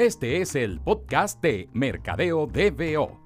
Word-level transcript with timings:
Este 0.00 0.40
es 0.40 0.54
el 0.54 0.80
podcast 0.80 1.42
de 1.42 1.68
Mercadeo 1.74 2.46
DBO, 2.46 3.20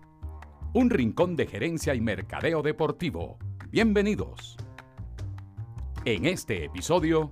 un 0.73 0.91
rincón 0.91 1.37
de 1.37 1.47
gerencia 1.47 1.95
y 1.95 2.01
mercadeo 2.01 2.63
deportivo. 2.63 3.39
Bienvenidos. 3.71 4.57
En 6.05 6.25
este 6.25 6.65
episodio... 6.65 7.31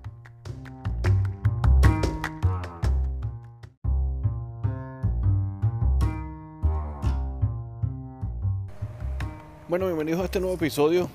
Bueno, 9.66 9.86
bienvenidos 9.86 10.20
a 10.20 10.26
este 10.26 10.38
nuevo 10.38 10.54
episodio 10.54 11.08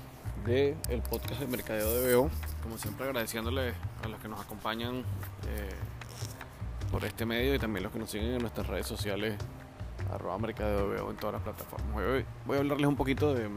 del 0.44 0.76
el 0.90 1.00
podcast 1.00 1.40
de 1.40 1.46
Mercadeo 1.46 1.88
DBO. 1.88 2.30
Como 2.62 2.76
siempre 2.76 3.06
agradeciéndole 3.06 3.72
a 4.04 4.08
los 4.08 4.20
que 4.20 4.28
nos 4.28 4.38
acompañan 4.38 4.96
eh, 5.48 5.70
por 6.90 7.04
este 7.04 7.26
medio 7.26 7.54
y 7.54 7.58
también 7.58 7.84
los 7.84 7.92
que 7.92 7.98
nos 7.98 8.10
siguen 8.10 8.34
en 8.34 8.38
nuestras 8.40 8.66
redes 8.66 8.86
sociales, 8.86 9.36
arroba 10.12 10.38
mercadeo 10.38 11.10
en 11.10 11.16
todas 11.16 11.34
las 11.34 11.42
plataformas. 11.42 11.96
Hoy 11.96 12.24
voy 12.46 12.56
a 12.56 12.60
hablarles 12.60 12.86
un 12.86 12.96
poquito 12.96 13.34
de 13.34 13.48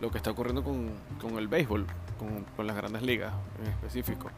lo 0.00 0.10
que 0.10 0.18
está 0.18 0.30
ocurriendo 0.30 0.64
con, 0.64 0.90
con 1.20 1.38
el 1.38 1.48
béisbol, 1.48 1.86
con, 2.56 2.66
las 2.66 2.76
grandes 2.76 3.02
ligas 3.02 3.32
en 3.60 3.68
específico. 3.70 4.30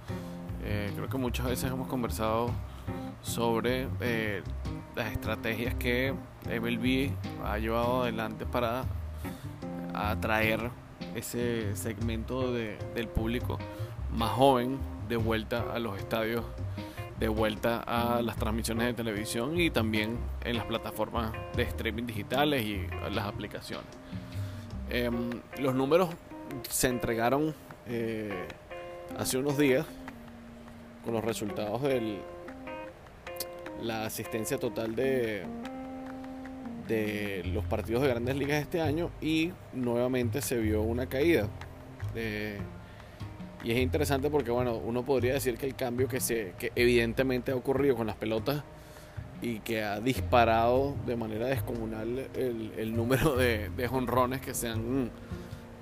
Eh, 0.62 0.92
creo 0.94 1.08
que 1.08 1.18
muchas 1.18 1.46
veces 1.46 1.70
hemos 1.70 1.88
conversado 1.88 2.50
sobre 3.22 3.88
eh, 4.00 4.42
las 4.94 5.12
estrategias 5.12 5.74
que 5.74 6.14
MLB 6.46 7.12
ha 7.44 7.58
llevado 7.58 8.02
adelante 8.02 8.46
para 8.46 8.84
atraer 9.94 10.70
ese 11.14 11.74
segmento 11.77 12.52
de, 12.52 12.78
del 12.94 13.08
público 13.08 13.58
más 14.12 14.30
joven 14.30 14.78
de 15.08 15.16
vuelta 15.16 15.64
a 15.72 15.78
los 15.78 15.98
estadios, 15.98 16.44
de 17.24 17.28
vuelta 17.30 17.83
a 17.86 18.20
las 18.20 18.36
transmisiones 18.36 18.86
de 18.89 18.92
televisión 18.92 19.58
y 19.58 19.70
también 19.70 20.19
en 20.44 20.58
las 20.58 20.67
plataformas 20.67 21.33
de 21.56 21.62
streaming 21.62 22.05
digitales 22.05 22.62
y 22.67 22.86
las 23.11 23.25
aplicaciones. 23.25 23.86
Eh, 24.91 25.11
los 25.58 25.75
números 25.75 26.11
se 26.69 26.89
entregaron 26.89 27.55
eh, 27.86 28.47
hace 29.17 29.39
unos 29.39 29.56
días 29.56 29.86
con 31.02 31.14
los 31.14 31.25
resultados 31.25 31.80
de 31.80 32.19
la 33.80 34.05
asistencia 34.05 34.58
total 34.58 34.95
de 34.95 35.47
de 36.86 37.42
los 37.55 37.64
partidos 37.64 38.02
de 38.02 38.08
grandes 38.08 38.36
ligas 38.36 38.61
este 38.61 38.83
año 38.83 39.11
y 39.22 39.50
nuevamente 39.72 40.42
se 40.42 40.58
vio 40.58 40.83
una 40.83 41.06
caída. 41.06 41.48
Eh, 42.14 42.58
y 43.65 43.73
es 43.73 43.79
interesante 43.79 44.29
porque, 44.29 44.51
bueno, 44.51 44.77
uno 44.77 45.03
podría 45.05 45.33
decir 45.33 45.57
que 45.57 45.67
el 45.67 45.75
cambio 45.75 46.07
que, 46.07 46.20
se, 46.20 46.53
que 46.59 46.70
evidentemente 46.77 47.51
ha 47.51 47.57
ocurrido 47.57 47.97
con 47.97 48.07
las 48.07 48.17
pelotas 48.17 48.62
y 49.41 49.61
que 49.61 49.83
ha 49.83 50.01
disparado 50.01 50.95
de 51.07 51.17
manera 51.17 51.47
descomunal 51.47 52.29
el, 52.35 52.73
el 52.77 52.95
número 52.95 53.37
de, 53.37 53.70
de 53.70 53.89
jonrones 53.89 54.42
que 54.42 54.53
se 54.53 54.69
han, 54.69 55.11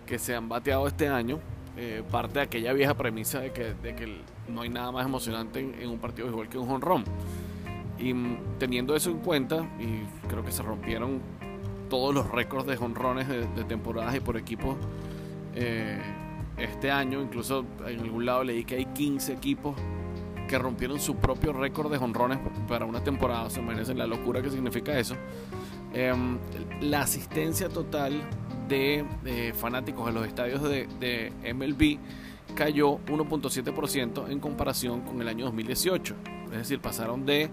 que 0.07 0.21
se 0.21 0.35
han 0.37 0.49
bateado 0.49 0.87
este 0.87 1.09
año, 1.09 1.41
eh, 1.77 2.05
parte 2.09 2.35
de 2.35 2.43
aquella 2.43 2.73
vieja 2.73 2.95
premisa 2.95 3.41
de 3.41 3.51
que, 3.51 3.75
de 3.75 3.97
que 3.97 4.17
no 4.49 4.63
hay 4.63 4.69
nada 4.69 4.93
más 4.93 5.05
emocionante 5.05 5.59
en, 5.59 5.89
un 5.89 5.99
partido 5.99 6.29
igual 6.29 6.49
que 6.49 6.59
un 6.59 6.69
jonrón. 6.69 7.05
Y 7.99 8.15
teniendo 8.59 8.95
eso 8.95 9.11
en 9.11 9.19
cuenta, 9.19 9.69
y 9.81 10.05
creo 10.29 10.45
que 10.45 10.53
se 10.53 10.63
rompieron 10.63 11.21
todos 11.91 12.15
los 12.15 12.31
récords 12.31 12.67
de 12.67 12.77
jonrones 12.77 13.27
de, 13.27 13.47
de, 13.47 13.65
temporadas 13.65 14.15
y 14.15 14.21
por 14.21 14.37
equipos 14.37 14.77
eh, 15.55 16.01
este 16.63 16.91
año, 16.91 17.21
incluso 17.21 17.65
en 17.87 18.01
algún 18.01 18.27
lado 18.27 18.45
leí 18.45 18.65
que 18.65 18.77
hay 18.77 18.87
15 18.87 19.33
equipos 19.33 19.77
que 20.49 20.59
rompieron 20.59 21.01
su 21.01 21.17
propio 21.17 21.53
récord 21.53 21.91
de 21.91 21.99
jonrones 21.99 22.39
para 22.69 22.85
una 22.85 23.03
temporada, 23.03 23.49
se 23.49 23.63
merecen 23.63 23.99
la 23.99 24.07
locura 24.07 24.43
que 24.43 24.51
significa 24.51 24.99
eso. 24.99 25.17
Eh, 25.95 26.13
la 26.81 27.03
asistencia 27.03 27.69
total 27.69 28.23
de, 28.69 29.05
de, 29.23 29.53
fanáticos 29.53 30.09
a 30.09 30.11
los 30.11 30.27
estadios 30.27 30.63
de, 30.63 30.87
de 31.01 31.33
MLB 31.55 31.99
cayó 32.55 32.99
1.7% 33.07 34.31
en 34.31 34.41
comparación 34.41 35.03
con 35.03 35.21
el 35.21 35.29
año 35.29 35.47
2018. 35.47 36.15
Es 36.53 36.59
decir, 36.59 36.81
pasaron 36.81 37.25
de 37.25 37.51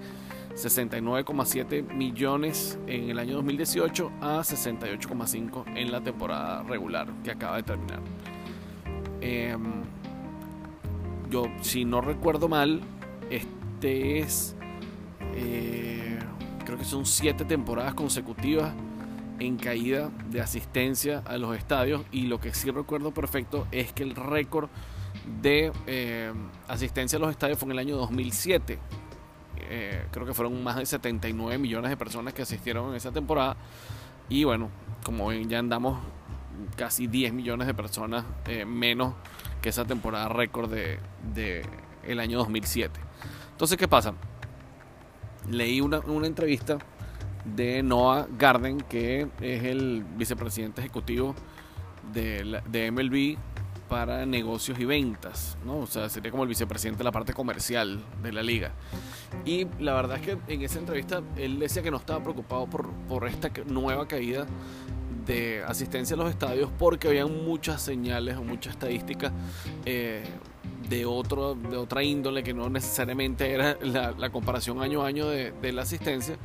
69,7 0.56 1.94
millones 1.94 2.78
en 2.88 3.09
el 3.09 3.19
año 3.19 3.35
2018 3.35 4.12
a 4.22 4.39
68,5 4.39 5.78
en 5.78 5.91
la 5.91 6.01
temporada 6.01 6.63
regular 6.63 7.07
que 7.23 7.31
acaba 7.31 7.57
de 7.57 7.63
terminar. 7.63 8.00
Eh, 9.22 9.56
yo, 11.30 11.46
si 11.62 11.85
no 11.85 12.02
recuerdo 12.02 12.47
mal, 12.47 12.81
este 13.30 14.19
es. 14.19 14.56
Eh, 15.35 16.19
creo 16.66 16.78
que 16.78 16.85
son 16.85 17.06
7 17.06 17.46
temporadas 17.46 17.94
consecutivas 17.94 18.74
en 19.40 19.57
caída 19.57 20.09
de 20.30 20.41
asistencia 20.41 21.19
a 21.25 21.38
los 21.38 21.57
estadios. 21.57 22.03
Y 22.12 22.24
lo 22.24 22.40
que 22.40 22.53
sí 22.53 22.72
recuerdo 22.72 23.13
perfecto 23.13 23.68
es 23.72 23.94
que 23.94 24.03
el 24.03 24.16
récord 24.16 24.69
de 25.41 25.72
eh, 25.88 26.34
asistencia 26.68 27.18
a 27.18 27.19
los 27.19 27.31
estadios 27.31 27.59
fue 27.59 27.68
en 27.68 27.72
el 27.74 27.80
año 27.80 27.96
2007 27.97 28.80
eh, 29.69 30.06
creo 30.12 30.25
que 30.25 30.34
fueron 30.34 30.63
más 30.63 30.78
de 30.78 30.86
79 30.86 31.57
millones 31.59 31.90
de 31.90 31.97
personas 31.97 32.34
que 32.34 32.41
asistieron 32.41 32.90
en 32.90 32.96
esa 32.96 33.12
temporada. 33.12 33.56
Y 34.28 34.44
bueno, 34.44 34.69
como 35.03 35.28
ven, 35.28 35.47
ya 35.47 35.59
andamos 35.59 36.00
casi 36.75 37.07
10 37.07 37.33
millones 37.33 37.67
de 37.67 37.73
personas 37.73 38.25
eh, 38.45 38.65
menos 38.65 39.13
que 39.61 39.69
esa 39.69 39.85
temporada 39.85 40.29
récord 40.29 40.69
de, 40.71 40.99
de, 41.33 41.65
el 42.03 42.19
año 42.19 42.37
2007. 42.37 42.99
Entonces, 43.51 43.77
¿qué 43.77 43.87
pasa? 43.87 44.13
Leí 45.49 45.81
una, 45.81 45.99
una 45.99 46.27
entrevista 46.27 46.77
de 47.43 47.83
Noah 47.83 48.27
Garden, 48.37 48.81
que 48.81 49.27
es 49.41 49.63
el 49.63 50.05
vicepresidente 50.15 50.81
ejecutivo 50.81 51.35
de, 52.13 52.43
la, 52.45 52.61
de 52.61 52.91
MLB 52.91 53.37
para 53.89 54.25
negocios 54.25 54.79
y 54.79 54.85
ventas, 54.85 55.57
¿no? 55.65 55.79
O 55.79 55.87
sea, 55.87 56.07
sería 56.09 56.29
como 56.31 56.43
el 56.43 56.49
vicepresidente 56.49 56.99
de 56.99 57.03
la 57.03 57.11
parte 57.11 57.33
comercial 57.33 57.99
de 58.21 58.31
la 58.31 58.43
liga. 58.43 58.71
Y 59.45 59.67
la 59.79 59.93
verdad 59.93 60.17
es 60.17 60.25
que 60.25 60.53
en 60.53 60.61
esa 60.61 60.79
entrevista 60.79 61.21
él 61.35 61.59
decía 61.59 61.81
que 61.81 61.91
no 61.91 61.97
estaba 61.97 62.21
preocupado 62.21 62.67
por, 62.67 62.89
por 63.07 63.27
esta 63.27 63.49
nueva 63.65 64.07
caída 64.07 64.45
de 65.29 65.63
asistencia 65.63 66.16
a 66.16 66.17
los 66.17 66.29
estadios 66.29 66.69
porque 66.78 67.07
habían 67.07 67.45
muchas 67.45 67.81
señales 67.81 68.35
o 68.35 68.44
muchas 68.44 68.73
estadísticas 68.73 69.31
eh, 69.85 70.23
de, 70.90 71.06
otro, 71.06 71.53
de 71.53 71.78
otra 71.78 72.03
índole 72.03 72.41
que 72.41 72.53
no 72.53 72.69
necesariamente 72.69 73.51
era 73.51 73.78
la, 73.81 74.29
comparación 74.31 74.81
año 74.81 75.03
a 75.03 75.07
año 75.07 75.28
de, 75.29 75.51
de, 75.51 75.72
la 75.72 75.84
asistencia 75.84 76.35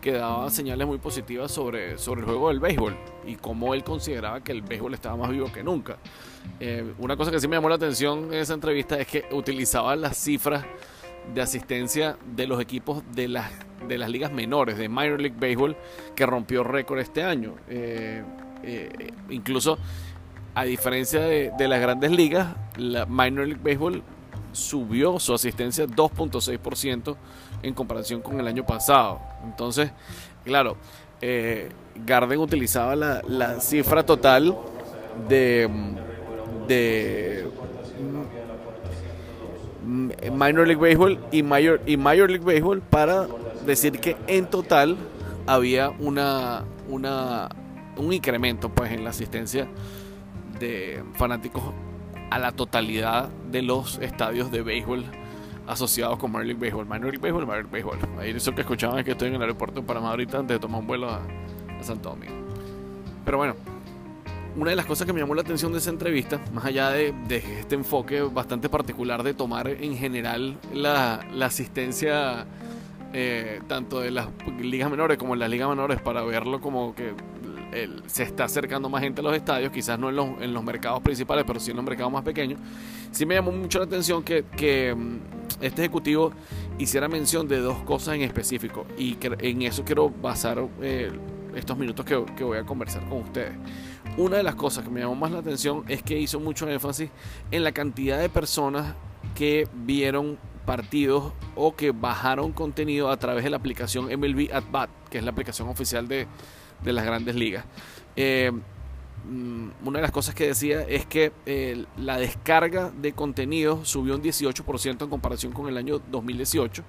que 0.00 0.12
daba 0.12 0.48
señales 0.50 0.86
muy 0.86 0.98
positivas 0.98 1.50
sobre, 1.50 1.98
sobre 1.98 2.20
el 2.20 2.26
juego 2.26 2.48
del 2.48 2.60
béisbol 2.60 2.96
y 3.26 3.34
cómo 3.34 3.74
él 3.74 3.82
consideraba 3.82 4.40
que 4.40 4.52
el 4.52 4.62
béisbol 4.62 4.94
estaba 4.94 5.16
más 5.16 5.30
vivo 5.30 5.50
que 5.52 5.64
nunca. 5.64 5.96
Eh, 6.60 6.94
una 6.98 7.16
cosa 7.16 7.32
que 7.32 7.40
sí 7.40 7.48
me 7.48 7.56
llamó 7.56 7.68
la 7.68 7.74
atención 7.74 8.32
en 8.32 8.34
esa 8.34 8.54
entrevista 8.54 8.98
es 8.98 9.08
que 9.08 9.24
utilizaba 9.32 9.96
las 9.96 10.16
cifras 10.16 10.64
de 11.34 11.42
asistencia 11.42 12.16
de 12.34 12.46
los 12.46 12.60
equipos 12.60 13.02
de 13.14 13.28
las, 13.28 13.50
de 13.86 13.98
las 13.98 14.10
ligas 14.10 14.32
menores, 14.32 14.78
de 14.78 14.88
Minor 14.88 15.20
League 15.20 15.36
Baseball, 15.38 15.76
que 16.14 16.26
rompió 16.26 16.64
récord 16.64 16.98
este 16.98 17.22
año. 17.22 17.54
Eh, 17.68 18.22
eh, 18.62 19.12
incluso, 19.30 19.78
a 20.54 20.64
diferencia 20.64 21.20
de, 21.20 21.52
de, 21.56 21.68
las 21.68 21.80
grandes 21.80 22.10
ligas, 22.10 22.48
la 22.76 23.06
Minor 23.06 23.46
League 23.46 23.62
Baseball 23.62 24.02
subió 24.52 25.18
su 25.18 25.34
asistencia 25.34 25.86
2.6% 25.86 27.16
en 27.62 27.74
comparación 27.74 28.20
con 28.22 28.40
el 28.40 28.46
año 28.46 28.64
pasado. 28.64 29.20
Entonces, 29.44 29.90
claro, 30.44 30.76
eh, 31.20 31.68
Garden 32.06 32.38
utilizaba 32.38 32.94
la, 32.96 33.22
la 33.26 33.60
cifra 33.60 34.04
total 34.04 34.56
de, 35.28 35.68
de 36.66 37.48
Minor 39.88 40.66
League 40.66 40.80
Baseball 40.80 41.18
y 41.32 41.42
Major, 41.42 41.80
y 41.86 41.96
Major 41.96 42.30
League 42.30 42.44
Baseball 42.44 42.82
para 42.82 43.26
decir 43.64 43.98
que 44.00 44.16
en 44.26 44.46
total 44.46 44.96
había 45.46 45.90
una, 45.90 46.64
una 46.88 47.48
un 47.96 48.12
incremento 48.12 48.68
pues 48.68 48.92
en 48.92 49.02
la 49.02 49.10
asistencia 49.10 49.66
de 50.60 51.02
fanáticos 51.14 51.62
a 52.30 52.38
la 52.38 52.52
totalidad 52.52 53.28
de 53.50 53.62
los 53.62 53.98
estadios 53.98 54.50
de 54.50 54.62
béisbol 54.62 55.04
asociados 55.66 56.18
con 56.18 56.30
Minor 56.30 56.46
League 56.46 56.60
Baseball. 56.60 56.86
Minor 56.86 57.04
League 57.04 57.18
Baseball, 57.18 57.46
Minor 57.46 57.68
League 57.70 57.84
Baseball. 57.84 58.18
Ahí 58.18 58.30
eso 58.30 58.54
que 58.54 58.62
escuchaban 58.62 58.98
es 58.98 59.04
que 59.04 59.12
estoy 59.12 59.28
en 59.28 59.34
el 59.34 59.42
aeropuerto 59.42 59.80
de 59.80 59.86
Panamá 59.86 60.10
ahorita 60.10 60.38
antes 60.38 60.56
de 60.56 60.60
tomar 60.60 60.80
un 60.80 60.86
vuelo 60.86 61.10
a, 61.10 61.22
a 61.78 61.82
Santo 61.82 62.10
Domingo. 62.10 62.34
Pero 63.24 63.38
bueno, 63.38 63.54
una 64.58 64.70
de 64.70 64.76
las 64.76 64.86
cosas 64.86 65.06
que 65.06 65.12
me 65.12 65.20
llamó 65.20 65.36
la 65.36 65.42
atención 65.42 65.70
de 65.72 65.78
esa 65.78 65.90
entrevista, 65.90 66.40
más 66.52 66.64
allá 66.64 66.90
de, 66.90 67.14
de 67.28 67.36
este 67.60 67.76
enfoque 67.76 68.22
bastante 68.22 68.68
particular 68.68 69.22
de 69.22 69.32
tomar 69.32 69.68
en 69.68 69.96
general 69.96 70.58
la, 70.74 71.24
la 71.32 71.46
asistencia 71.46 72.44
eh, 73.12 73.60
tanto 73.68 74.00
de 74.00 74.10
las 74.10 74.28
ligas 74.60 74.90
menores 74.90 75.16
como 75.16 75.34
en 75.34 75.40
las 75.40 75.48
ligas 75.48 75.68
menores 75.68 76.00
para 76.00 76.22
verlo 76.22 76.60
como 76.60 76.92
que 76.94 77.14
el, 77.72 78.02
se 78.06 78.24
está 78.24 78.44
acercando 78.44 78.88
más 78.88 79.00
gente 79.00 79.20
a 79.20 79.24
los 79.24 79.36
estadios, 79.36 79.70
quizás 79.70 79.96
no 79.96 80.08
en 80.08 80.16
los, 80.16 80.28
en 80.40 80.52
los, 80.52 80.64
mercados 80.64 81.02
principales, 81.02 81.44
pero 81.46 81.60
sí 81.60 81.70
en 81.70 81.76
los 81.76 81.86
mercados 81.86 82.12
más 82.12 82.24
pequeños. 82.24 82.58
Sí 83.12 83.26
me 83.26 83.36
llamó 83.36 83.52
mucho 83.52 83.78
la 83.78 83.84
atención 83.84 84.24
que, 84.24 84.44
que 84.56 84.96
este 85.60 85.82
ejecutivo 85.82 86.32
hiciera 86.78 87.06
mención 87.06 87.46
de 87.46 87.58
dos 87.60 87.78
cosas 87.84 88.16
en 88.16 88.22
específico 88.22 88.86
y 88.96 89.14
que 89.14 89.36
en 89.38 89.62
eso 89.62 89.84
quiero 89.84 90.10
basar 90.10 90.66
eh, 90.82 91.12
estos 91.54 91.78
minutos 91.78 92.04
que, 92.04 92.24
que, 92.36 92.42
voy 92.44 92.58
a 92.58 92.64
conversar 92.64 93.08
con 93.08 93.22
ustedes. 93.22 93.52
Una 94.18 94.36
de 94.36 94.42
las 94.42 94.56
cosas 94.56 94.82
que 94.82 94.90
me 94.90 95.00
llamó 95.00 95.14
más 95.14 95.30
la 95.30 95.38
atención 95.38 95.84
es 95.86 96.02
que 96.02 96.18
hizo 96.18 96.40
mucho 96.40 96.68
énfasis 96.68 97.08
en 97.52 97.62
la 97.62 97.70
cantidad 97.70 98.18
de 98.18 98.28
personas 98.28 98.94
que 99.36 99.68
vieron 99.72 100.38
partidos 100.66 101.32
o 101.54 101.76
que 101.76 101.92
bajaron 101.92 102.52
contenido 102.52 103.10
a 103.10 103.16
través 103.16 103.44
de 103.44 103.50
la 103.50 103.58
aplicación 103.58 104.06
MLB 104.06 104.52
At 104.52 104.64
Bat, 104.72 104.90
que 105.08 105.18
es 105.18 105.24
la 105.24 105.30
aplicación 105.30 105.68
oficial 105.68 106.08
de, 106.08 106.26
de 106.82 106.92
las 106.92 107.04
grandes 107.04 107.36
ligas. 107.36 107.64
Eh, 108.16 108.50
Mm, 109.28 109.70
una 109.84 109.98
de 109.98 110.02
las 110.02 110.12
cosas 110.12 110.34
que 110.34 110.46
decía 110.46 110.82
es 110.82 111.04
que 111.04 111.32
eh, 111.44 111.84
la 111.98 112.16
descarga 112.16 112.90
de 112.90 113.12
contenido 113.12 113.84
subió 113.84 114.14
un 114.14 114.22
18% 114.22 115.02
en 115.02 115.10
comparación 115.10 115.52
con 115.52 115.68
el 115.68 115.76
año 115.76 116.00
2018. 116.10 116.82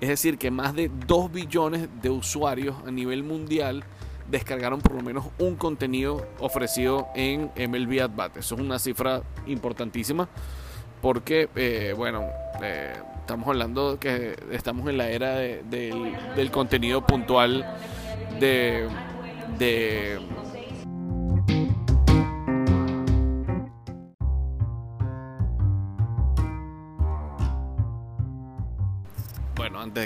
Es 0.00 0.08
decir, 0.08 0.36
que 0.36 0.50
más 0.50 0.74
de 0.74 0.90
2 1.06 1.32
billones 1.32 1.88
de 2.02 2.10
usuarios 2.10 2.76
a 2.86 2.90
nivel 2.90 3.22
mundial 3.22 3.84
descargaron 4.30 4.80
por 4.80 4.94
lo 4.94 5.02
menos 5.02 5.26
un 5.38 5.56
contenido 5.56 6.26
ofrecido 6.38 7.08
en 7.14 7.50
MLB 7.56 8.00
At. 8.02 8.36
Eso 8.36 8.54
es 8.54 8.60
una 8.60 8.78
cifra 8.78 9.22
importantísima 9.46 10.28
porque, 11.02 11.48
eh, 11.56 11.94
bueno, 11.96 12.24
eh, 12.62 12.94
estamos 13.20 13.48
hablando 13.48 13.98
que 13.98 14.36
estamos 14.52 14.88
en 14.88 14.98
la 14.98 15.08
era 15.08 15.36
del, 15.36 16.50
contenido 16.50 17.06
puntual 17.06 17.66
de 18.38 18.88
de 19.58 20.18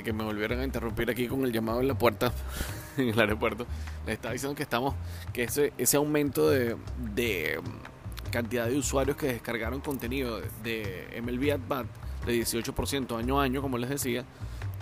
que 0.05 0.12
me 0.12 0.23
volvieran 0.23 0.61
a 0.61 0.65
interrumpir 0.65 1.11
aquí 1.11 1.27
con 1.27 1.45
el 1.45 1.53
llamado 1.53 1.81
en 1.81 1.89
la 1.89 1.99
puerta, 1.99 2.33
en 2.97 3.09
el 3.09 3.19
aeropuerto, 3.19 3.67
les 4.06 4.15
estaba 4.15 4.33
diciendo 4.33 4.55
que 4.55 4.62
estamos, 4.62 4.95
que 5.33 5.45
ese, 5.45 5.73
ese 5.79 5.97
aumento 5.97 6.49
de, 6.49 6.77
de 7.15 7.59
mm, 7.61 8.31
cantidad 8.31 8.69
de 8.69 8.77
usuarios 8.77 9.17
que 9.17 9.27
descargaron 9.27 9.81
contenido 9.81 10.41
de 10.62 11.21
MLB 11.23 11.53
At 11.53 11.87
de 12.27 12.41
18% 12.41 13.19
año 13.19 13.41
a 13.41 13.45
año, 13.45 13.61
como 13.61 13.79
les 13.79 13.91
decía, 13.91 14.25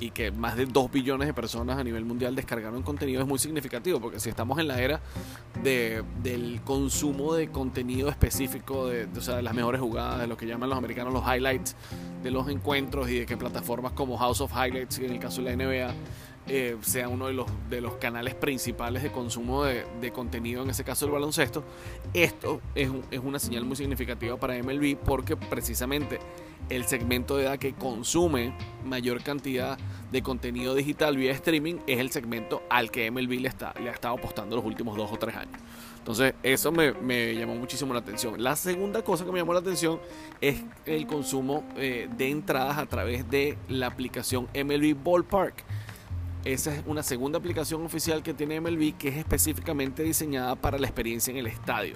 y 0.00 0.10
que 0.10 0.32
más 0.32 0.56
de 0.56 0.66
2 0.66 0.90
billones 0.90 1.28
de 1.28 1.34
personas 1.34 1.78
a 1.78 1.84
nivel 1.84 2.04
mundial 2.04 2.34
descargaron 2.34 2.82
contenido 2.82 3.22
es 3.22 3.26
muy 3.26 3.38
significativo, 3.38 4.00
porque 4.00 4.18
si 4.18 4.28
estamos 4.28 4.58
en 4.58 4.68
la 4.68 4.80
era 4.80 5.00
de, 5.62 6.02
del 6.22 6.60
consumo 6.64 7.34
de 7.34 7.50
contenido 7.50 8.08
específico, 8.08 8.88
de, 8.88 9.06
o 9.16 9.20
sea, 9.20 9.36
de 9.36 9.42
las 9.42 9.54
mejores 9.54 9.80
jugadas, 9.80 10.20
de 10.20 10.26
lo 10.26 10.36
que 10.36 10.46
llaman 10.46 10.68
los 10.68 10.78
americanos 10.78 11.12
los 11.12 11.24
highlights 11.24 11.76
de 12.22 12.30
los 12.30 12.48
encuentros 12.48 13.08
y 13.10 13.20
de 13.20 13.26
que 13.26 13.36
plataformas 13.36 13.92
como 13.92 14.16
House 14.16 14.40
of 14.40 14.52
Highlights, 14.52 14.98
en 14.98 15.12
el 15.12 15.18
caso 15.18 15.42
de 15.42 15.54
la 15.54 15.64
NBA, 15.64 15.94
eh, 16.48 16.76
sea 16.80 17.08
uno 17.08 17.28
de 17.28 17.34
los, 17.34 17.46
de 17.70 17.80
los 17.80 17.94
canales 17.94 18.34
principales 18.34 19.02
de 19.02 19.12
consumo 19.12 19.64
de, 19.64 20.12
contenido, 20.12 20.62
en 20.62 20.70
ese 20.70 20.82
caso 20.82 21.06
el 21.06 21.12
baloncesto, 21.12 21.62
esto 22.12 22.60
es, 22.74 22.90
es 23.10 23.20
una 23.20 23.38
señal 23.38 23.64
muy 23.64 23.76
significativa 23.76 24.36
para 24.36 24.60
MLB 24.60 24.96
porque 24.96 25.36
precisamente 25.36 26.18
el 26.68 26.86
segmento 26.86 27.36
de 27.36 27.44
edad 27.44 27.58
que 27.58 27.74
consume 27.74 28.54
mayor 28.84 29.22
cantidad 29.22 29.78
de 30.10 30.22
contenido 30.22 30.74
digital 30.74 31.16
vía 31.16 31.32
streaming 31.32 31.76
es 31.86 31.98
el 31.98 32.10
segmento 32.10 32.62
al 32.68 32.90
que 32.90 33.10
MLB 33.10 33.40
le, 33.40 33.48
está, 33.48 33.74
le 33.80 33.88
ha 33.88 33.92
estado 33.92 34.16
apostando 34.16 34.56
los 34.56 34.64
últimos 34.64 34.96
dos 34.96 35.10
o 35.12 35.16
tres 35.16 35.36
años. 35.36 35.58
Entonces, 36.02 36.34
eso 36.42 36.72
me, 36.72 37.34
llamó 37.34 37.54
muchísimo 37.54 37.94
la 37.94 38.00
atención. 38.00 38.42
La 38.42 38.56
segunda 38.56 39.02
cosa 39.02 39.24
que 39.24 39.30
me 39.30 39.38
llamó 39.38 39.52
la 39.52 39.60
atención 39.60 40.00
es 40.40 40.60
el 40.84 41.06
consumo 41.06 41.64
eh, 41.76 42.08
de 42.16 42.28
entradas 42.28 42.78
a 42.78 42.86
través 42.86 43.30
de 43.30 43.56
la 43.68 43.86
aplicación 43.86 44.48
MLB 44.52 44.96
Ballpark. 45.00 45.64
Esa 46.44 46.74
es 46.74 46.82
una 46.86 47.04
segunda 47.04 47.38
aplicación 47.38 47.86
oficial 47.86 48.20
que 48.24 48.34
tiene 48.34 48.60
MLB 48.60 48.96
que 48.98 49.10
es 49.10 49.16
específicamente 49.16 50.02
diseñada 50.02 50.56
para 50.56 50.76
la 50.76 50.88
experiencia 50.88 51.30
en 51.30 51.36
el 51.36 51.46
estadio. 51.46 51.94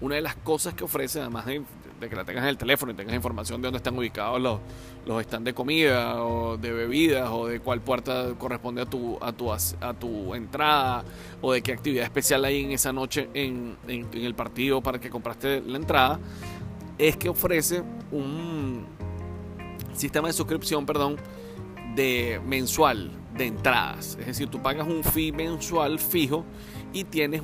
Una 0.00 0.14
de 0.14 0.20
las 0.20 0.36
cosas 0.36 0.74
que 0.74 0.84
ofrece, 0.84 1.20
además 1.20 1.46
de, 1.46 1.62
que 2.08 2.16
la 2.16 2.24
tengas 2.24 2.44
en 2.44 2.50
el 2.50 2.56
teléfono 2.56 2.92
y 2.92 2.94
tengas 2.94 3.14
información 3.14 3.60
de 3.60 3.66
dónde 3.66 3.78
están 3.78 3.98
ubicados 3.98 4.40
los, 4.40 4.60
los 5.06 5.22
stands 5.22 5.44
de 5.44 5.54
comida 5.54 6.22
o 6.24 6.56
de 6.56 6.72
bebidas 6.72 7.28
o 7.30 7.46
de 7.46 7.60
cuál 7.60 7.80
puerta 7.80 8.28
corresponde 8.38 8.82
a 8.82 8.86
tu, 8.86 9.18
a 9.20 9.32
tu, 9.32 9.52
a 9.52 9.94
tu 9.94 10.34
entrada 10.34 11.04
o 11.40 11.52
de 11.52 11.62
qué 11.62 11.72
actividad 11.72 12.04
especial 12.04 12.44
hay 12.44 12.64
en 12.64 12.72
esa 12.72 12.92
noche 12.92 13.28
en, 13.34 13.76
en 13.88 14.08
el 14.12 14.34
partido 14.34 14.80
para 14.80 14.98
que 14.98 15.10
compraste 15.10 15.60
la 15.60 15.76
entrada, 15.76 16.18
es 16.98 17.16
que 17.16 17.28
ofrece 17.28 17.82
un 18.10 18.86
sistema 19.94 20.28
de 20.28 20.34
suscripción, 20.34 20.86
perdón, 20.86 21.16
de 21.94 22.40
mensual 22.46 23.10
de 23.36 23.46
entradas. 23.46 24.16
Es 24.20 24.26
decir, 24.26 24.48
tú 24.48 24.60
pagas 24.60 24.86
un 24.86 25.02
fee 25.04 25.32
mensual 25.32 25.98
fijo 25.98 26.44
y 26.92 27.04
tienes 27.04 27.42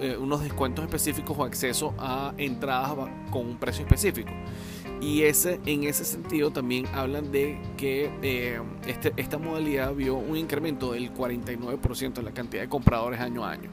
eh, 0.00 0.16
unos 0.18 0.42
descuentos 0.42 0.84
específicos 0.84 1.36
o 1.38 1.44
acceso 1.44 1.94
a 1.98 2.32
entradas 2.36 3.08
con 3.30 3.46
un 3.46 3.56
precio 3.56 3.84
específico. 3.84 4.30
Y 5.00 5.22
ese, 5.22 5.60
en 5.66 5.84
ese 5.84 6.04
sentido 6.04 6.50
también 6.50 6.86
hablan 6.94 7.30
de 7.30 7.60
que 7.76 8.10
eh, 8.22 8.60
este, 8.86 9.12
esta 9.16 9.38
modalidad 9.38 9.94
vio 9.94 10.16
un 10.16 10.36
incremento 10.36 10.92
del 10.92 11.12
49% 11.12 12.18
en 12.18 12.24
la 12.24 12.32
cantidad 12.32 12.62
de 12.62 12.68
compradores 12.68 13.20
año 13.20 13.44
a 13.44 13.52
año. 13.52 13.70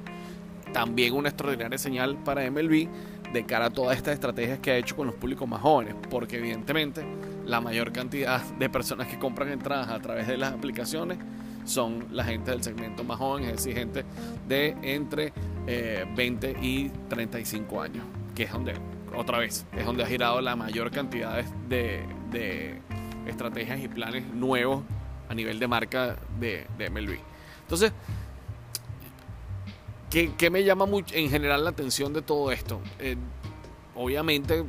También 0.73 1.13
una 1.13 1.29
extraordinaria 1.29 1.77
señal 1.77 2.17
para 2.23 2.49
MLB 2.49 2.87
de 3.31 3.45
cara 3.45 3.65
a 3.65 3.69
todas 3.69 3.95
estas 3.95 4.15
estrategias 4.15 4.59
que 4.59 4.71
ha 4.71 4.77
hecho 4.77 4.95
con 4.95 5.07
los 5.07 5.15
públicos 5.15 5.47
más 5.47 5.61
jóvenes, 5.61 5.95
porque 6.09 6.37
evidentemente 6.37 7.03
la 7.45 7.61
mayor 7.61 7.91
cantidad 7.93 8.41
de 8.41 8.69
personas 8.69 9.07
que 9.07 9.17
compran 9.17 9.49
entradas 9.49 9.89
a 9.89 9.99
través 9.99 10.27
de 10.27 10.37
las 10.37 10.53
aplicaciones 10.53 11.19
son 11.65 12.07
la 12.11 12.23
gente 12.23 12.51
del 12.51 12.63
segmento 12.63 13.03
más 13.03 13.17
joven, 13.17 13.45
es 13.45 13.53
decir, 13.53 13.75
gente 13.75 14.05
de 14.47 14.75
entre 14.81 15.33
20 16.15 16.51
eh, 16.51 16.55
y 16.61 16.89
35 17.09 17.81
años, 17.81 18.05
que 18.35 18.43
es 18.43 18.51
donde, 18.51 18.73
otra 19.15 19.39
vez, 19.39 19.65
es 19.75 19.85
donde 19.85 20.03
ha 20.03 20.07
girado 20.07 20.41
la 20.41 20.55
mayor 20.55 20.91
cantidad 20.91 21.43
de, 21.43 22.05
de 22.31 22.81
estrategias 23.27 23.79
y 23.79 23.87
planes 23.87 24.25
nuevos 24.33 24.83
a 25.29 25.33
nivel 25.33 25.59
de 25.59 25.67
marca 25.67 26.17
de, 26.39 26.67
de 26.77 26.89
MLB. 26.89 27.17
Entonces, 27.61 27.91
¿qué, 30.09 30.49
me 30.49 30.63
llama 30.63 30.85
en 31.11 31.29
general 31.29 31.63
la 31.63 31.69
atención 31.69 32.13
de 32.13 32.21
todo 32.21 32.51
esto? 32.51 32.81
Eh, 32.99 33.15
obviamente, 33.95 34.65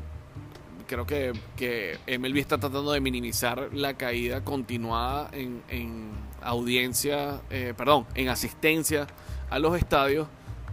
creo 0.86 1.06
que, 1.06 1.32
que, 1.56 1.98
MLB 2.06 2.38
está 2.38 2.58
tratando 2.58 2.92
de 2.92 3.00
minimizar 3.00 3.70
la 3.72 3.94
caída 3.94 4.44
continuada 4.44 5.30
en 5.32 6.23
audiencia, 6.44 7.40
eh, 7.50 7.74
perdón, 7.76 8.06
en 8.14 8.28
asistencia 8.28 9.06
a 9.50 9.58
los 9.58 9.76
estadios, 9.76 10.28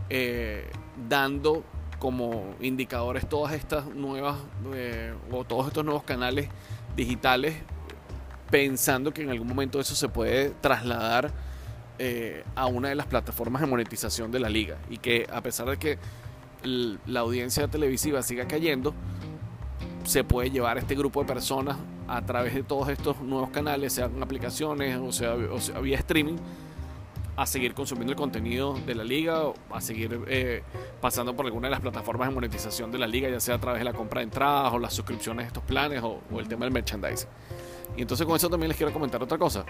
eh, 0.09 0.69
dando 1.09 1.63
como 1.99 2.55
indicadores 2.59 3.27
todas 3.29 3.53
estas 3.53 3.85
nuevas 3.85 4.37
eh, 4.73 5.13
o 5.31 5.43
todos 5.43 5.67
estos 5.67 5.85
nuevos 5.85 6.03
canales 6.03 6.49
digitales, 6.95 7.55
pensando 8.49 9.13
que 9.13 9.21
en 9.21 9.29
algún 9.29 9.47
momento 9.47 9.79
eso 9.79 9.95
se 9.95 10.09
puede 10.09 10.49
trasladar 10.61 11.31
a 12.55 12.65
una 12.65 12.89
de 12.89 12.95
las 12.95 13.05
plataformas 13.05 13.61
de 13.61 13.67
monetización 13.67 14.31
de 14.31 14.39
la 14.39 14.49
liga. 14.49 14.77
Y 14.89 14.97
que 14.97 15.27
a 15.31 15.41
pesar 15.41 15.69
de 15.69 15.77
que 15.77 15.99
la 16.63 17.19
audiencia 17.19 17.67
televisiva 17.67 18.23
siga 18.23 18.47
cayendo, 18.47 18.95
se 20.03 20.23
puede 20.23 20.49
llevar 20.49 20.79
este 20.79 20.95
grupo 20.95 21.21
de 21.21 21.27
personas 21.27 21.77
a 22.12 22.22
través 22.25 22.53
de 22.53 22.63
todos 22.63 22.89
estos 22.89 23.22
nuevos 23.22 23.51
canales, 23.51 23.94
sean 23.94 24.22
aplicaciones 24.22 24.98
o 24.98 25.13
sea, 25.13 25.34
o 25.34 25.82
vía 25.82 25.98
streaming, 25.98 26.36
a 27.38 27.46
seguir 27.46 27.74
consumiendo 27.74 28.12
el 28.12 28.18
contenido 28.18 28.77
de 28.86 28.96
la 28.96 29.06
liga, 29.06 29.44
a 29.72 29.80
seguir 29.80 30.20
eh, 30.27 30.62
pasando 31.00 31.34
por 31.34 31.46
alguna 31.46 31.70
de 31.70 31.72
las 31.72 31.80
plataformas 31.80 32.27
de 32.27 32.36
monetización 32.36 32.91
de 32.91 33.00
la 33.00 33.08
liga, 33.08 33.30
ya 33.30 33.39
sea 33.39 33.56
a 33.56 33.60
través 33.60 33.80
de 33.80 33.86
la 33.86 33.94
compra 33.94 34.20
de 34.20 34.25
entradas 34.25 34.74
o 34.74 34.80
las 34.80 34.94
suscripciones 34.94 35.46
de 35.46 35.48
estos 35.48 35.63
planes 35.63 36.03
o, 36.03 36.20
el 36.38 36.50
tema 36.50 36.65
del 36.65 36.74
merchandising. 36.74 37.30
Y 37.96 38.01
entonces 38.01 38.27
con 38.27 38.36
eso 38.36 38.50
también 38.50 38.68
les 38.68 38.77
quiero 38.77 38.91
comentar 38.91 39.24
otra 39.24 39.38
cosa. 39.38 39.63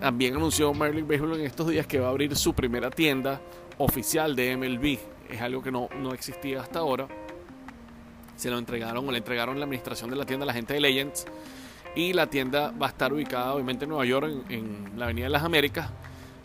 También 0.00 0.34
anunció 0.34 0.74
Merlin 0.74 1.06
Baseball 1.06 1.38
en 1.38 1.46
estos 1.46 1.68
días 1.68 1.86
que 1.86 2.00
va 2.00 2.08
a 2.08 2.10
abrir 2.10 2.34
su 2.36 2.52
primera 2.52 2.90
tienda 2.90 3.40
oficial 3.78 4.34
de 4.34 4.56
MLB. 4.56 4.98
Es 5.32 5.40
algo 5.40 5.62
que 5.62 5.70
no, 5.70 5.88
no 6.00 6.12
existía 6.12 6.62
hasta 6.62 6.80
ahora 6.80 7.06
se 8.38 8.50
lo 8.50 8.58
entregaron 8.58 9.06
o 9.06 9.10
le 9.10 9.18
entregaron 9.18 9.58
la 9.58 9.64
administración 9.64 10.10
de 10.10 10.16
la 10.16 10.24
tienda 10.24 10.44
a 10.44 10.46
la 10.46 10.52
gente 10.52 10.72
de 10.72 10.80
Legends. 10.80 11.26
Y 11.96 12.12
la 12.12 12.28
tienda 12.28 12.70
va 12.70 12.86
a 12.86 12.88
estar 12.90 13.12
ubicada 13.12 13.52
obviamente 13.52 13.84
en 13.84 13.90
Nueva 13.90 14.04
York, 14.04 14.30
en, 14.48 14.92
la 14.96 15.06
Avenida 15.06 15.24
de 15.24 15.30
las 15.30 15.42
Américas. 15.42 15.90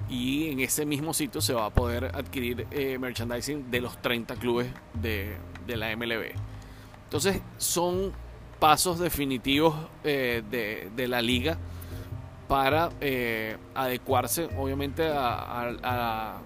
Y 0.10 0.50
en 0.50 0.60
ese 0.60 0.86
mismo 0.86 1.14
sitio 1.14 1.40
se 1.40 1.54
va 1.54 1.68
a 1.68 1.70
poder 1.70 2.06
adquirir 2.06 2.66
eh, 2.72 2.98
merchandising 2.98 3.70
de 3.70 3.82
los 3.82 4.02
30 4.02 4.36
clubes 4.36 4.68
de, 4.94 5.38
la 5.68 5.96
MLB. 5.96 6.32
Entonces 7.04 7.42
son 7.58 8.12
pasos 8.60 8.98
definitivos 9.00 9.76
eh, 10.04 10.42
de, 10.50 11.08
la 11.08 11.22
liga 11.22 11.58
para 12.48 12.90
eh, 13.00 13.58
adecuarse 13.76 14.50
obviamente 14.58 15.08
a, 15.08 16.42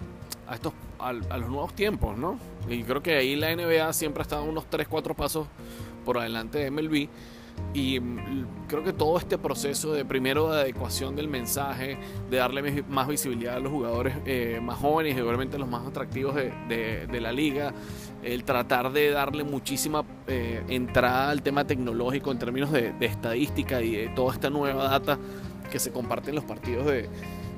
a 0.48 0.56
estos 0.56 0.74
a, 1.00 1.14
los 1.14 1.50
nuevos 1.50 1.74
tiempos, 1.74 2.18
¿no? 2.18 2.40
Y 2.70 2.84
creo 2.84 3.02
que 3.02 3.16
ahí 3.16 3.36
la 3.36 3.56
NBA 3.56 3.92
siempre 3.94 4.22
ha 4.22 4.24
estado 4.24 4.44
unos 4.44 4.66
3, 4.70 4.88
4 4.88 5.16
pasos 5.16 5.48
por 6.06 6.18
adelante 6.18 6.60
de 6.60 6.72
MLB, 6.72 7.10
y 7.74 8.00
mm, 8.00 8.46
creo 8.68 8.84
que 8.84 8.94
todo 8.94 9.18
este 9.18 9.38
proceso 9.38 9.94
de 9.94 10.06
primero 10.06 10.52
de 10.52 10.62
adecuación 10.62 11.16
del 11.16 11.28
mensaje, 11.28 11.98
de 12.30 12.38
darle 12.38 12.84
más 12.84 13.08
visibilidad 13.08 13.56
a 13.56 13.60
los 13.60 13.72
jugadores 13.72 14.16
eh, 14.26 14.60
más 14.62 14.78
jóvenes 14.78 15.18
y 15.18 15.22
obviamente 15.22 15.58
los 15.58 15.68
más 15.68 15.86
atractivos 15.86 16.36
de, 16.36 16.52
de, 17.08 17.22
la 17.22 17.32
liga, 17.32 17.74
el 18.24 18.44
tratar 18.44 18.92
de 18.92 19.12
darle 19.12 19.44
muchísima 19.44 20.04
eh, 20.28 20.64
entrada 20.70 21.30
al 21.30 21.42
tema 21.42 21.66
tecnológico 21.66 22.32
en 22.32 22.40
términos 22.40 22.72
de, 22.72 22.94
estadística 23.02 23.82
y 23.82 23.96
de 23.96 24.10
toda 24.10 24.34
esta 24.34 24.50
nueva 24.50 24.86
data 24.86 25.18
que 25.72 25.80
se 25.80 25.92
comparte 25.92 26.30
en 26.30 26.36
los 26.36 26.46
partidos 26.46 26.86
de, 26.86 27.10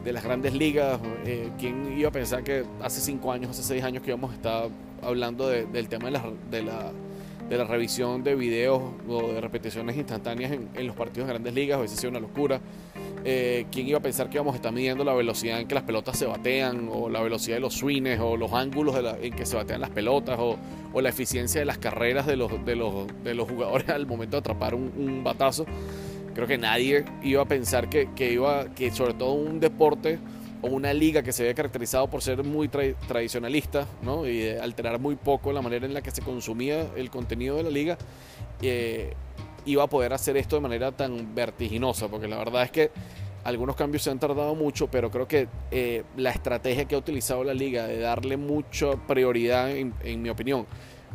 las 0.06 0.24
grandes 0.24 0.54
ligas. 0.54 1.00
Eh, 1.26 1.50
¿Quién 1.58 1.98
iba 1.98 2.10
a 2.10 2.12
pensar 2.12 2.44
que 2.44 2.64
hace 2.82 3.02
cinco 3.02 3.32
años, 3.32 3.52
hace 3.52 3.64
seis 3.64 3.84
años 3.84 4.04
que 4.04 4.10
íbamos 4.10 4.32
a 4.32 4.36
estar 4.36 4.70
hablando 5.02 5.48
del 5.48 5.88
tema 5.88 6.06
de 6.06 6.12
la, 6.12 6.24
de 6.50 6.64
la 6.64 6.92
de 7.50 7.58
la 7.58 7.64
revisión 7.64 8.24
de 8.24 8.36
videos 8.36 8.82
o 9.08 9.34
de 9.34 9.42
repeticiones 9.42 9.98
instantáneas 9.98 10.52
en, 10.52 10.88
los 10.88 10.96
partidos 10.96 11.28
de 11.28 11.34
grandes 11.34 11.54
ligas, 11.54 11.80
a 11.80 11.82
veces 11.82 12.04
una 12.04 12.20
locura. 12.20 12.62
Eh, 13.26 13.66
¿Quién 13.72 13.88
iba 13.88 13.98
a 13.98 14.02
pensar 14.02 14.30
que 14.30 14.38
íbamos 14.38 14.54
a 14.54 14.58
estar 14.58 14.72
midiendo 14.72 15.04
la 15.04 15.14
velocidad 15.14 15.60
en 15.60 15.68
que 15.68 15.76
las 15.76 15.84
pelotas 15.84 16.18
se 16.18 16.28
batean, 16.28 16.88
o 16.92 17.10
la 17.10 17.22
velocidad 17.22 17.58
de 17.58 17.62
los 17.62 17.74
swings, 17.74 18.20
o 18.20 18.38
los 18.38 18.54
ángulos 18.54 18.96
en 19.22 19.34
que 19.34 19.46
se 19.46 19.56
batean 19.56 19.82
las 19.82 19.90
pelotas, 19.90 20.38
o, 20.40 20.58
la 21.02 21.10
eficiencia 21.10 21.60
de 21.60 21.66
las 21.66 21.78
carreras 21.78 22.28
de 22.28 22.36
los, 22.36 22.66
de 22.66 22.76
los, 22.76 23.08
de 23.24 23.34
los 23.34 23.50
jugadores 23.50 23.90
al 23.90 24.06
momento 24.06 24.38
de 24.38 24.40
atrapar 24.40 24.76
un, 24.76 25.24
batazo? 25.24 25.66
Creo 26.34 26.48
que 26.48 26.58
nadie 26.58 27.06
iba 27.24 27.42
a 27.42 27.46
pensar 27.46 27.90
que, 27.90 28.10
que, 28.16 28.32
iba, 28.32 28.74
que 28.76 28.92
sobre 28.92 29.14
todo 29.14 29.34
un 29.34 29.60
deporte 29.60 30.20
o 30.62 30.68
una 30.68 30.94
liga 30.94 31.24
que 31.24 31.32
se 31.32 31.44
había 31.44 31.54
caracterizado 31.54 32.10
por 32.10 32.22
ser 32.22 32.44
muy 32.44 32.68
tradicionalista 32.68 33.88
¿no? 34.02 34.28
y 34.28 34.50
alterar 34.50 35.00
muy 35.00 35.16
poco 35.16 35.54
la 35.54 35.62
manera 35.62 35.86
en 35.86 35.94
la 35.94 36.02
que 36.02 36.12
se 36.12 36.22
consumía 36.22 36.88
el 36.96 37.10
contenido 37.10 37.56
de 37.56 37.64
la 37.64 37.70
liga, 37.70 37.98
eh, 38.62 39.14
iba 39.66 39.84
a 39.84 39.88
poder 39.88 40.14
hacer 40.14 40.38
esto 40.38 40.56
de 40.56 40.62
manera 40.62 40.92
tan 40.92 41.34
vertiginosa, 41.34 42.08
porque 42.08 42.28
la 42.28 42.38
verdad 42.38 42.64
es 42.64 42.72
que 42.72 42.92
algunos 43.44 43.76
cambios 43.76 44.04
se 44.04 44.12
han 44.12 44.20
tardado 44.20 44.54
mucho, 44.56 44.88
pero 44.88 45.10
creo 45.10 45.28
que 45.28 45.48
eh, 45.72 46.04
la 46.18 46.32
estrategia 46.32 46.86
que 46.86 46.96
ha 46.96 46.98
utilizado 46.98 47.44
la 47.44 47.54
liga 47.54 47.88
de 47.88 48.00
darle 48.00 48.36
mucha 48.38 48.96
prioridad, 49.08 49.72
en, 49.72 50.22
mi 50.22 50.30
opinión, 50.30 50.66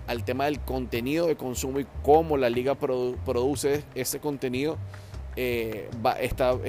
al 0.06 0.24
tema 0.24 0.46
del 0.46 0.60
contenido 0.60 1.26
de 1.26 1.36
consumo 1.36 1.80
y 1.80 1.86
cómo 2.02 2.36
la 2.36 2.50
liga 2.50 2.74
produce 2.76 3.84
ese 3.94 4.20
contenido, 4.20 4.78
eh, 5.36 5.90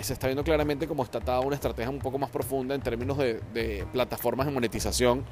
se 0.01 0.13
está 0.13 0.27
viendo 0.27 0.43
claramente 0.43 0.87
como 0.87 1.03
está 1.03 1.19
atada 1.19 1.39
una 1.41 1.55
estrategia 1.55 1.89
un 1.89 1.99
poco 1.99 2.17
más 2.17 2.29
profunda 2.29 2.73
en 2.73 2.81
términos 2.81 3.17
de, 3.17 3.85
plataformas 3.91 4.47
de 4.47 4.53
monetización 4.53 5.23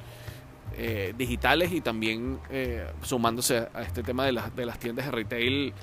eh, 0.77 1.13
digitales 1.17 1.71
y 1.71 1.81
también 1.81 2.39
eh, 2.49 2.85
sumándose 3.01 3.67
a 3.73 3.81
este 3.81 4.03
tema 4.03 4.25
de, 4.25 4.39
de, 4.55 4.65
las 4.65 4.79
tiendas 4.79 5.05
de 5.05 5.11
retail 5.11 5.73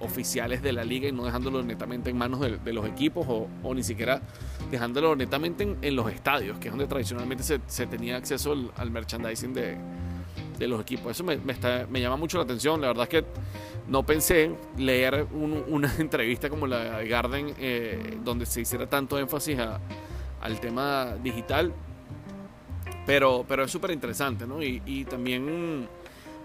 oficiales 0.00 0.60
de 0.62 0.72
la 0.72 0.84
liga 0.84 1.08
y 1.08 1.12
no 1.12 1.24
dejándolo 1.24 1.62
netamente 1.62 2.10
en 2.10 2.18
manos 2.18 2.38
de, 2.40 2.72
los 2.72 2.86
equipos 2.86 3.26
o, 3.28 3.74
ni 3.74 3.82
siquiera 3.82 4.20
dejándolo 4.70 5.16
netamente 5.16 5.76
en, 5.80 5.96
los 5.96 6.12
estadios, 6.12 6.58
que 6.58 6.68
es 6.68 6.72
donde 6.72 6.86
tradicionalmente 6.86 7.42
se, 7.42 7.86
tenía 7.86 8.16
acceso 8.16 8.54
al 8.76 8.90
merchandising 8.90 9.54
de, 9.54 9.78
de 10.58 10.68
los 10.68 10.80
equipos. 10.80 11.12
Eso 11.12 11.24
me, 11.24 11.38
me, 11.38 12.00
llama 12.00 12.16
mucho 12.16 12.38
la 12.38 12.44
atención. 12.44 12.80
La 12.80 12.88
verdad 12.88 13.04
es 13.04 13.08
que 13.08 13.24
no 13.88 14.04
pensé 14.04 14.52
leer 14.76 15.26
una 15.32 15.92
entrevista 15.98 16.48
como 16.48 16.66
la 16.66 16.98
de 16.98 17.08
Garden 17.08 17.54
eh, 17.58 18.18
donde 18.22 18.46
se 18.46 18.62
hiciera 18.62 18.88
tanto 18.88 19.18
énfasis 19.18 19.58
al 20.40 20.60
tema 20.60 21.14
digital. 21.22 21.72
Pero, 23.06 23.44
pero 23.46 23.64
es 23.64 23.70
súper 23.70 23.90
interesante, 23.90 24.46
¿no? 24.46 24.62
Y, 24.62 25.04
también 25.04 25.88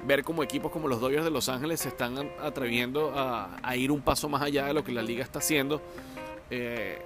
ver 0.06 0.24
como 0.24 0.44
equipos 0.44 0.72
como 0.72 0.88
los 0.88 1.00
Dodgers 1.00 1.24
de 1.24 1.32
Los 1.32 1.50
Ángeles 1.50 1.82
se 1.82 1.90
están 1.90 2.18
atreviendo 2.42 3.14
a, 3.16 3.76
ir 3.76 3.92
un 3.92 4.02
paso 4.02 4.28
más 4.28 4.42
allá 4.42 4.66
de 4.66 4.74
lo 4.74 4.84
que 4.84 4.92
la 4.92 5.02
liga 5.02 5.24
está 5.24 5.40
haciendo. 5.40 5.82
Eh, 6.50 6.98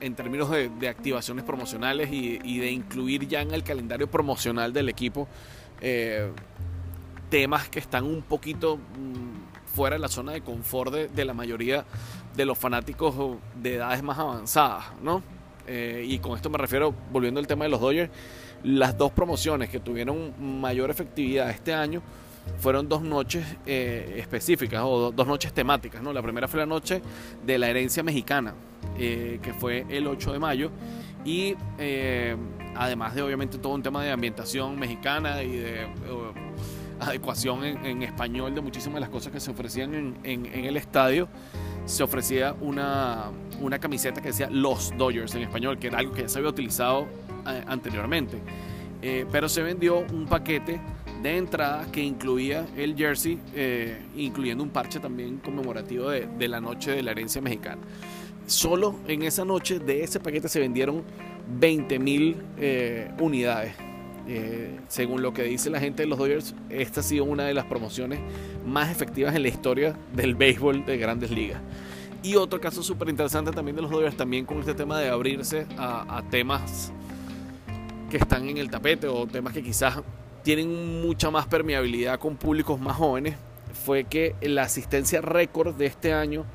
en 0.00 0.14
términos 0.14 0.50
de, 0.50 0.88
activaciones 0.88 1.44
promocionales 1.44 2.10
y, 2.10 2.38
y, 2.42 2.58
de 2.58 2.70
incluir 2.70 3.26
ya 3.26 3.42
en 3.42 3.52
el 3.52 3.62
calendario 3.62 4.06
promocional 4.10 4.72
del 4.72 4.88
equipo 4.88 5.28
eh, 5.80 6.30
temas 7.30 7.68
que 7.68 7.78
están 7.78 8.04
un 8.04 8.22
poquito 8.22 8.76
mm, 8.76 9.72
fuera 9.74 9.96
de 9.96 10.00
la 10.00 10.08
zona 10.08 10.32
de 10.32 10.40
confort 10.40 10.92
de, 10.92 11.24
la 11.24 11.34
mayoría 11.34 11.84
de 12.36 12.44
los 12.44 12.56
fanáticos 12.56 13.38
de 13.60 13.76
edades 13.76 14.02
más 14.02 14.18
avanzadas, 14.18 14.84
¿no? 15.02 15.22
Eh, 15.66 16.04
y 16.06 16.18
con 16.18 16.36
esto 16.36 16.50
me 16.50 16.58
refiero, 16.58 16.94
volviendo 17.10 17.40
al 17.40 17.46
tema 17.46 17.64
de 17.64 17.70
los 17.70 17.80
Dodgers, 17.80 18.10
las 18.62 18.96
dos 18.96 19.12
promociones 19.12 19.68
que 19.68 19.80
tuvieron 19.80 20.60
mayor 20.60 20.90
efectividad 20.90 21.50
este 21.50 21.72
año 21.72 22.02
fueron 22.58 22.88
dos 22.88 23.02
noches 23.02 23.44
eh, 23.66 24.16
específicas 24.18 24.82
o 24.84 25.10
dos 25.10 25.26
noches 25.26 25.52
temáticas, 25.52 26.02
¿no? 26.02 26.12
La 26.12 26.22
primera 26.22 26.46
fue 26.46 26.60
la 26.60 26.66
noche 26.66 27.00
de 27.44 27.58
la 27.58 27.68
herencia 27.68 28.02
mexicana, 28.02 28.54
que 28.96 29.54
fue 29.58 29.86
el 29.88 30.06
8 30.06 30.34
de 30.34 30.38
mayo, 30.38 30.70
y 31.24 31.56
eh, 31.78 32.36
además 32.76 33.14
de 33.14 33.22
obviamente 33.22 33.58
todo 33.58 33.74
un 33.74 33.82
tema 33.82 34.02
de 34.02 34.10
ambientación 34.10 34.78
mexicana 34.78 35.42
y 35.42 35.56
de 35.56 35.86
adecuación 37.00 37.64
en, 37.64 38.02
español 38.02 38.54
de 38.54 38.60
muchísimas 38.60 38.94
de 38.96 39.00
las 39.00 39.10
cosas 39.10 39.32
que 39.32 39.40
se 39.40 39.50
ofrecían 39.50 40.16
en, 40.22 40.46
el 40.46 40.76
estadio, 40.76 41.28
se 41.84 42.02
ofrecía 42.02 42.54
una, 42.60 43.30
una, 43.60 43.78
camiseta 43.78 44.20
que 44.20 44.28
decía 44.28 44.48
Los 44.50 44.96
Dodgers 44.96 45.34
en 45.34 45.42
español, 45.42 45.78
que 45.78 45.88
era 45.88 45.98
algo 45.98 46.12
que 46.12 46.22
ya 46.22 46.28
se 46.28 46.38
había 46.38 46.50
utilizado 46.50 47.06
eh, 47.46 47.64
anteriormente. 47.66 48.38
Eh, 49.02 49.26
pero 49.30 49.48
se 49.50 49.62
vendió 49.62 49.98
un 49.98 50.26
paquete 50.26 50.80
de 51.22 51.36
entrada 51.36 51.86
que 51.92 52.02
incluía 52.02 52.66
el 52.76 52.96
jersey, 52.96 53.38
incluyendo 54.16 54.62
un 54.62 54.70
parche 54.70 54.98
también 54.98 55.38
conmemorativo 55.38 56.10
de 56.10 56.48
la 56.48 56.60
noche 56.60 56.92
de 56.92 57.02
la 57.02 57.10
herencia 57.10 57.40
mexicana 57.40 57.80
solo 58.46 58.94
en 59.08 59.22
esa 59.22 59.44
noche 59.44 59.78
de 59.78 60.02
ese 60.02 60.20
paquete 60.20 60.48
se 60.48 60.60
vendieron 60.60 61.02
20 61.58 61.98
mil 61.98 62.36
eh, 62.58 63.10
unidades. 63.18 63.74
Eh, 64.26 64.78
según 64.88 65.20
lo 65.20 65.34
que 65.34 65.42
dice 65.42 65.68
la 65.68 65.80
gente 65.80 66.02
de 66.02 66.08
los 66.08 66.18
Dodgers, 66.18 66.54
esta 66.70 67.00
ha 67.00 67.02
sido 67.02 67.24
una 67.24 67.44
de 67.44 67.52
las 67.52 67.66
promociones 67.66 68.20
más 68.66 68.90
efectivas 68.90 69.34
en 69.34 69.42
la 69.42 69.48
historia 69.48 69.96
del 70.14 70.34
béisbol 70.34 70.86
de 70.86 70.96
grandes 70.96 71.30
ligas. 71.30 71.60
Y 72.22 72.36
otro 72.36 72.58
caso 72.58 72.82
súper 72.82 73.10
interesante 73.10 73.50
también 73.50 73.76
de 73.76 73.82
los 73.82 73.90
Dodgers, 73.90 74.16
también 74.16 74.46
con 74.46 74.58
este 74.58 74.72
tema 74.72 74.98
de 74.98 75.10
abrirse 75.10 75.66
a, 75.76 76.18
a 76.18 76.22
temas 76.22 76.90
que 78.10 78.16
están 78.16 78.48
en 78.48 78.56
el 78.56 78.70
tapete 78.70 79.08
o 79.08 79.26
temas 79.26 79.52
que 79.52 79.62
quizás 79.62 80.00
tienen 80.42 81.02
mucha 81.02 81.30
más 81.30 81.46
permeabilidad 81.46 82.18
con 82.18 82.36
públicos 82.36 82.80
más 82.80 82.96
jóvenes, 82.96 83.34
fue 83.84 84.04
que 84.04 84.34
la 84.40 84.62
asistencia 84.62 85.20
récord 85.20 85.74
de 85.74 85.86
este 85.86 86.14
año 86.14 86.46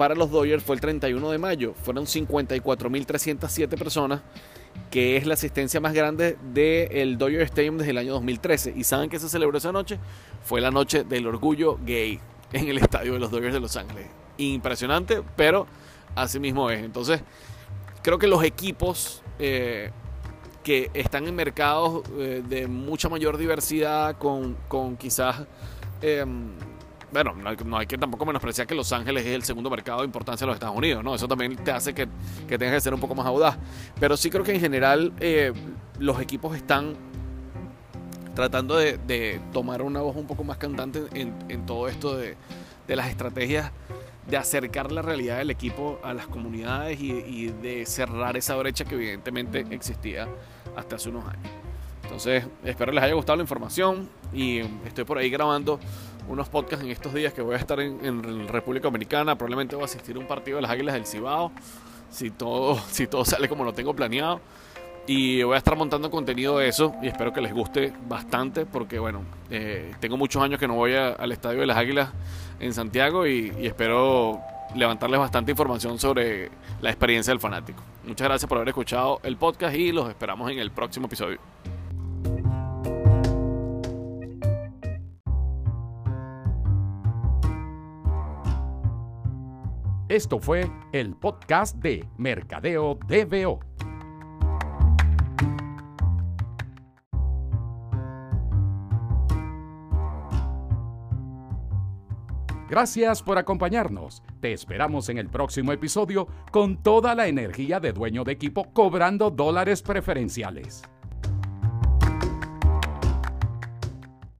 para 0.00 0.14
los 0.14 0.30
Dodgers 0.30 0.64
fue 0.64 0.76
el 0.76 0.80
31 0.80 1.30
de 1.30 1.36
mayo. 1.36 1.74
Fueron 1.74 2.06
54.307 2.06 3.78
personas, 3.78 4.22
que 4.90 5.18
es 5.18 5.26
la 5.26 5.34
asistencia 5.34 5.78
más 5.78 5.92
grande 5.92 6.38
del 6.54 7.18
Dodger 7.18 7.42
Stadium 7.42 7.76
desde 7.76 7.90
el 7.90 7.98
año 7.98 8.14
2013. 8.14 8.72
¿Y 8.74 8.84
saben 8.84 9.10
qué 9.10 9.18
se 9.18 9.28
celebró 9.28 9.58
esa 9.58 9.72
noche? 9.72 9.98
Fue 10.42 10.62
la 10.62 10.70
noche 10.70 11.04
del 11.04 11.26
orgullo 11.26 11.78
gay 11.84 12.18
en 12.54 12.68
el 12.68 12.78
estadio 12.78 13.12
de 13.12 13.18
los 13.18 13.30
Dodgers 13.30 13.52
de 13.52 13.60
Los 13.60 13.76
Ángeles. 13.76 14.06
Impresionante, 14.38 15.22
pero 15.36 15.66
así 16.14 16.40
mismo 16.40 16.70
es. 16.70 16.82
Entonces, 16.82 17.20
creo 18.00 18.18
que 18.18 18.26
los 18.26 18.42
equipos 18.42 19.22
eh, 19.38 19.90
que 20.64 20.90
están 20.94 21.28
en 21.28 21.36
mercados 21.36 22.04
eh, 22.16 22.42
de 22.48 22.68
mucha 22.68 23.10
mayor 23.10 23.36
diversidad, 23.36 24.16
con, 24.16 24.56
con 24.66 24.96
quizás... 24.96 25.46
Em, 26.00 26.52
bueno, 27.12 27.34
no 27.64 27.78
hay, 27.78 27.86
que 27.86 27.98
tampoco 27.98 28.24
menospreciar 28.24 28.66
que 28.66 28.74
Los 28.74 28.92
Ángeles 28.92 29.26
es 29.26 29.34
el 29.34 29.42
segundo 29.42 29.68
mercado 29.68 30.00
de 30.00 30.06
importancia 30.06 30.44
de 30.44 30.48
los 30.48 30.56
Estados 30.56 30.76
Unidos, 30.76 31.02
¿no? 31.02 31.14
Eso 31.14 31.26
también 31.26 31.56
te 31.56 31.72
hace 31.72 31.92
que, 31.92 32.06
que 32.48 32.56
tengas 32.56 32.74
que 32.74 32.80
ser 32.80 32.94
un 32.94 33.00
poco 33.00 33.14
más 33.14 33.26
audaz. 33.26 33.56
Pero 33.98 34.16
sí 34.16 34.30
creo 34.30 34.44
que 34.44 34.54
en 34.54 34.60
general 34.60 35.12
eh, 35.18 35.52
los 35.98 36.20
equipos 36.20 36.56
están 36.56 36.94
tratando 38.34 38.76
de, 38.76 39.40
tomar 39.52 39.82
una 39.82 40.00
voz 40.00 40.16
un 40.16 40.26
poco 40.26 40.44
más 40.44 40.56
cantante 40.56 41.02
en, 41.12 41.66
todo 41.66 41.88
esto 41.88 42.16
de, 42.16 42.36
las 42.86 43.08
estrategias 43.08 43.70
de 44.28 44.36
acercar 44.36 44.92
la 44.92 45.02
realidad 45.02 45.38
del 45.38 45.50
equipo 45.50 45.98
a 46.02 46.14
las 46.14 46.26
comunidades 46.26 47.00
y, 47.00 47.12
y 47.12 47.46
de 47.48 47.86
cerrar 47.86 48.36
esa 48.36 48.54
brecha 48.56 48.84
que 48.84 48.94
evidentemente 48.94 49.66
existía 49.70 50.28
hasta 50.76 50.96
hace 50.96 51.08
unos 51.08 51.24
años. 51.24 51.50
Entonces, 52.04 52.44
espero 52.64 52.92
les 52.92 53.04
haya 53.04 53.14
gustado 53.14 53.36
la 53.36 53.42
información 53.42 54.08
y 54.32 54.58
estoy 54.84 55.04
por 55.04 55.18
ahí 55.18 55.30
grabando 55.30 55.78
unos 56.30 56.48
podcasts 56.48 56.84
en 56.84 56.92
estos 56.92 57.12
días 57.12 57.34
que 57.34 57.42
voy 57.42 57.54
a 57.54 57.58
estar 57.58 57.80
en, 57.80 58.48
República 58.48 58.84
Dominicana. 58.84 59.34
Probablemente 59.34 59.74
voy 59.74 59.82
a 59.82 59.86
asistir 59.86 60.16
a 60.16 60.20
un 60.20 60.26
partido 60.26 60.56
de 60.56 60.62
las 60.62 60.70
Águilas 60.70 60.94
del 60.94 61.04
Cibao, 61.04 61.50
si 62.10 62.30
todo, 62.30 62.78
si 62.90 63.06
todo 63.06 63.24
sale 63.24 63.48
como 63.48 63.64
lo 63.64 63.72
tengo 63.74 63.94
planeado. 63.94 64.40
Y 65.06 65.42
voy 65.42 65.54
a 65.54 65.58
estar 65.58 65.76
montando 65.76 66.08
contenido 66.08 66.58
de 66.58 66.68
eso 66.68 66.94
y 67.02 67.08
espero 67.08 67.32
que 67.32 67.40
les 67.40 67.52
guste 67.52 67.92
bastante 68.06 68.64
porque, 68.64 69.00
bueno, 69.00 69.22
eh, 69.50 69.92
tengo 69.98 70.16
muchos 70.16 70.40
años 70.40 70.60
que 70.60 70.68
no 70.68 70.74
voy 70.74 70.94
al 70.94 71.32
Estadio 71.32 71.60
de 71.60 71.66
las 71.66 71.76
Águilas 71.76 72.10
en 72.60 72.72
Santiago 72.72 73.26
y 73.26 73.52
espero 73.66 74.40
levantarles 74.76 75.18
bastante 75.18 75.50
información 75.50 75.98
sobre 75.98 76.50
la 76.80 76.90
experiencia 76.90 77.32
del 77.32 77.40
fanático. 77.40 77.82
Muchas 78.04 78.28
gracias 78.28 78.48
por 78.48 78.58
haber 78.58 78.68
escuchado 78.68 79.18
el 79.24 79.36
podcast 79.36 79.74
y 79.74 79.90
los 79.90 80.08
esperamos 80.08 80.48
en 80.50 80.60
el 80.60 80.70
próximo 80.70 81.06
episodio. 81.06 81.40
Esto 90.10 90.40
fue 90.40 90.68
el 90.90 91.14
podcast 91.14 91.76
de 91.76 92.04
Mercadeo 92.18 92.98
DBO. 93.06 93.60
Gracias 102.68 103.22
por 103.22 103.38
acompañarnos. 103.38 104.24
Te 104.40 104.52
esperamos 104.52 105.08
en 105.10 105.18
el 105.18 105.28
próximo 105.28 105.70
episodio 105.70 106.26
con 106.50 106.82
toda 106.82 107.14
la 107.14 107.28
energía 107.28 107.78
de 107.78 107.92
dueño 107.92 108.24
de 108.24 108.32
equipo 108.32 108.72
cobrando 108.72 109.30
dólares 109.30 109.80
preferenciales. 109.80 110.82